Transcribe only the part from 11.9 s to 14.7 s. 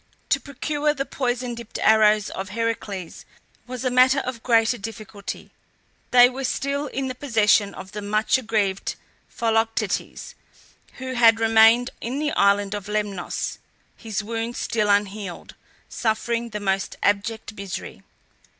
in the island of Lemnos, his wound